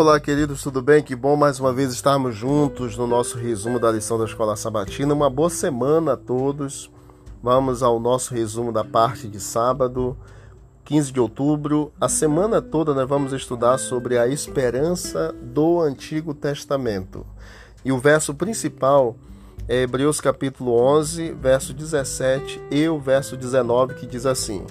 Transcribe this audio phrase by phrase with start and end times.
[0.00, 1.02] Olá, queridos, tudo bem?
[1.02, 5.12] Que bom mais uma vez estarmos juntos no nosso resumo da lição da Escola Sabatina.
[5.12, 6.88] Uma boa semana a todos.
[7.42, 10.16] Vamos ao nosso resumo da parte de sábado,
[10.84, 11.92] 15 de outubro.
[12.00, 17.26] A semana toda nós vamos estudar sobre a esperança do Antigo Testamento.
[17.84, 19.16] E o verso principal
[19.66, 24.64] é Hebreus capítulo 11, verso 17 e o verso 19, que diz assim: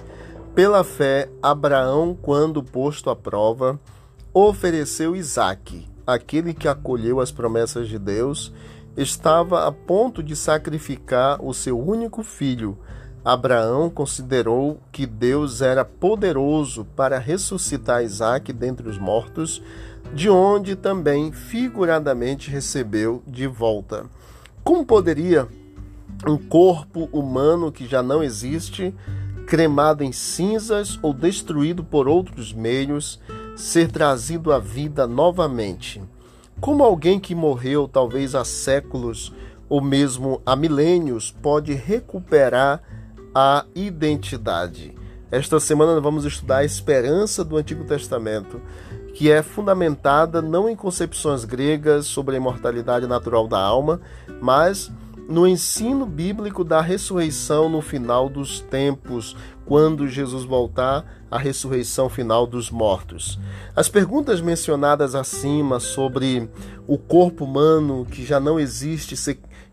[0.56, 3.78] Pela fé, Abraão, quando posto à prova,
[4.46, 8.54] ofereceu Isaque, aquele que acolheu as promessas de Deus,
[8.96, 12.78] estava a ponto de sacrificar o seu único filho.
[13.26, 19.62] Abraão considerou que Deus era poderoso para ressuscitar Isaque dentre os mortos,
[20.14, 24.06] de onde também figuradamente recebeu de volta.
[24.64, 25.48] Como poderia
[26.28, 28.94] um corpo humano que já não existe,
[29.48, 33.20] cremado em cinzas ou destruído por outros meios,
[33.58, 36.02] ser trazido à vida novamente.
[36.62, 39.34] Como alguém que morreu talvez há séculos
[39.68, 42.82] ou mesmo há milênios pode recuperar
[43.34, 44.96] a identidade.
[45.32, 48.62] Esta semana vamos estudar a esperança do Antigo Testamento,
[49.14, 54.00] que é fundamentada não em concepções gregas sobre a imortalidade natural da alma,
[54.40, 54.92] mas
[55.28, 62.48] no ensino bíblico da ressurreição no final dos tempos, quando Jesus voltar, a ressurreição final
[62.48, 63.38] dos mortos.
[63.76, 66.50] As perguntas mencionadas acima sobre
[66.88, 69.16] o corpo humano que já não existe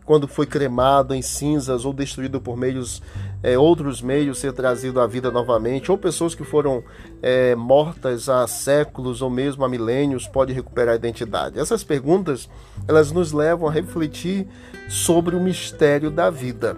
[0.03, 3.01] quando foi cremado em cinzas ou destruído por meios
[3.45, 6.83] é, outros meios ser trazido à vida novamente, ou pessoas que foram
[7.21, 11.59] é, mortas há séculos ou mesmo há milênios podem recuperar a identidade.
[11.59, 12.49] Essas perguntas
[12.87, 14.47] elas nos levam a refletir
[14.89, 16.75] sobre o mistério da vida.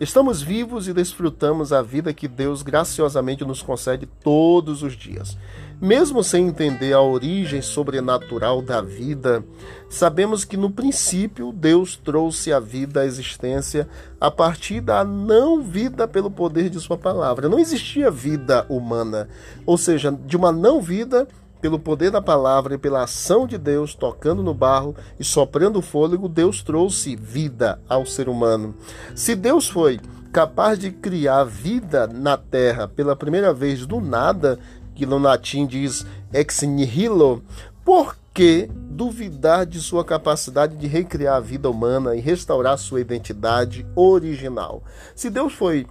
[0.00, 5.36] Estamos vivos e desfrutamos a vida que Deus graciosamente nos concede todos os dias.
[5.78, 9.44] Mesmo sem entender a origem sobrenatural da vida,
[9.90, 13.86] sabemos que no princípio Deus trouxe a vida à existência
[14.18, 17.46] a partir da não vida pelo poder de Sua palavra.
[17.46, 19.28] Não existia vida humana,
[19.66, 21.28] ou seja, de uma não vida
[21.60, 26.28] pelo poder da palavra e pela ação de Deus tocando no barro e soprando fôlego,
[26.28, 28.74] Deus trouxe vida ao ser humano.
[29.14, 30.00] Se Deus foi
[30.32, 34.58] capaz de criar vida na terra pela primeira vez do nada,
[34.94, 37.42] que no latim diz ex nihilo,
[37.84, 43.84] por que duvidar de sua capacidade de recriar a vida humana e restaurar sua identidade
[43.96, 44.82] original?
[45.14, 45.86] Se Deus foi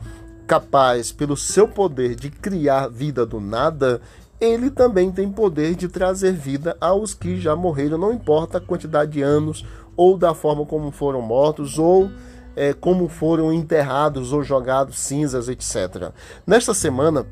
[0.48, 4.02] capaz, pelo seu poder, de criar vida do nada,
[4.40, 9.12] ele também tem poder de trazer vida aos que já morreram, não importa a quantidade
[9.12, 9.66] de anos
[9.98, 12.10] ou da forma como foram mortos ou
[12.56, 16.12] é, como foram enterrados ou jogados cinzas, etc.
[16.48, 17.26] Nesta semana,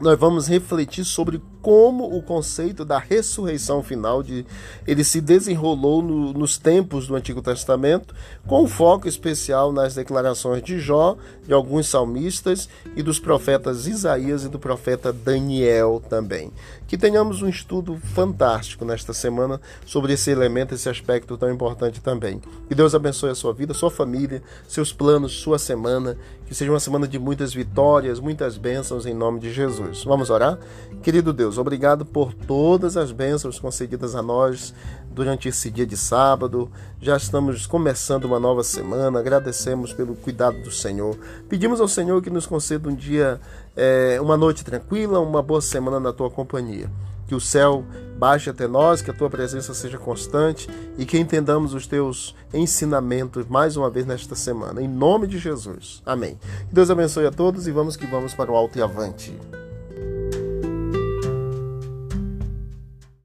[0.00, 4.44] nós vamos refletir sobre como o conceito da ressurreição final de
[4.86, 8.14] ele se desenrolou no, nos tempos do Antigo Testamento,
[8.46, 14.48] com foco especial nas declarações de Jó, de alguns salmistas e dos profetas Isaías e
[14.48, 16.52] do profeta Daniel também.
[16.86, 22.40] Que tenhamos um estudo fantástico nesta semana sobre esse elemento, esse aspecto tão importante também.
[22.68, 26.18] Que Deus abençoe a sua vida, sua família, seus planos, sua semana.
[26.44, 30.04] Que seja uma semana de muitas vitórias, muitas bênçãos em nome de Jesus.
[30.04, 30.58] Vamos orar?
[31.02, 34.72] Querido Deus, obrigado por todas as bênçãos concedidas a nós
[35.10, 36.70] durante esse dia de sábado.
[36.98, 39.18] Já estamos começando uma nova semana.
[39.18, 41.14] Agradecemos pelo cuidado do Senhor.
[41.50, 43.38] Pedimos ao Senhor que nos conceda um dia,
[43.76, 46.90] é, uma noite tranquila, uma boa semana na tua companhia.
[47.26, 47.84] Que o céu
[48.16, 53.46] baixe até nós, que a tua presença seja constante e que entendamos os teus ensinamentos
[53.46, 54.80] mais uma vez nesta semana.
[54.80, 56.02] Em nome de Jesus.
[56.06, 56.38] Amém.
[56.68, 59.38] Que Deus abençoe a todos e vamos que vamos para o alto e avante.